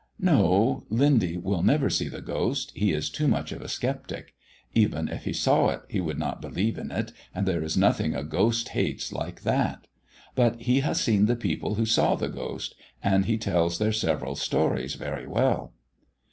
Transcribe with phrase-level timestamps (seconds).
[0.19, 4.33] "No, Lindy will never see the ghost; he is too much of a sceptic.
[4.73, 8.15] Even if he saw it he would not believe in it, and there is nothing
[8.15, 9.85] a ghost hates like that.
[10.33, 14.35] But he has seen the people who saw the ghost, and he tells their several
[14.35, 15.71] stories very well."